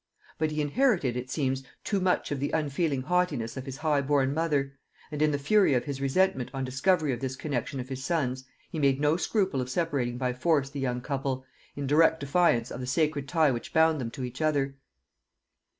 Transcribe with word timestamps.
But 0.39 0.49
he 0.49 0.61
inherited, 0.61 1.15
it 1.15 1.29
seems, 1.29 1.61
too 1.83 1.99
much 1.99 2.31
of 2.31 2.39
the 2.39 2.49
unfeeling 2.53 3.03
haughtiness 3.03 3.55
of 3.55 3.67
his 3.67 3.77
high 3.77 4.01
born 4.01 4.33
mother; 4.33 4.73
and 5.11 5.21
in 5.21 5.29
the 5.29 5.37
fury 5.37 5.75
of 5.75 5.85
his 5.85 6.01
resentment 6.01 6.49
on 6.55 6.63
discovery 6.63 7.13
of 7.13 7.19
this 7.19 7.35
connexion 7.35 7.79
of 7.79 7.87
his 7.89 8.03
son's, 8.03 8.43
he 8.71 8.79
made 8.79 8.99
no 8.99 9.15
scruple 9.15 9.61
of 9.61 9.69
separating 9.69 10.17
by 10.17 10.33
force 10.33 10.71
the 10.71 10.79
young 10.79 11.01
couple, 11.01 11.45
in 11.75 11.85
direct 11.85 12.19
defiance 12.19 12.71
of 12.71 12.79
the 12.79 12.87
sacred 12.87 13.27
tie 13.27 13.51
which 13.51 13.73
bound 13.75 14.01
them 14.01 14.09
to 14.09 14.23
each 14.23 14.41
other. 14.41 14.75